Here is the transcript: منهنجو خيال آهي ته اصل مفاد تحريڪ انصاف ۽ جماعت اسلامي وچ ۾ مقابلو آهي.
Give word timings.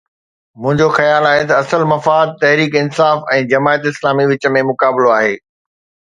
منهنجو 0.61 0.87
خيال 0.97 1.23
آهي 1.31 1.43
ته 1.49 1.53
اصل 1.61 1.81
مفاد 1.93 2.29
تحريڪ 2.41 2.71
انصاف 2.81 3.29
۽ 3.35 3.43
جماعت 3.51 3.81
اسلامي 3.91 4.25
وچ 4.33 4.49
۾ 4.57 4.63
مقابلو 4.71 5.13
آهي. 5.19 5.37